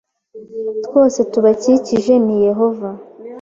[0.85, 2.89] twose tubakikije ni ko Yehova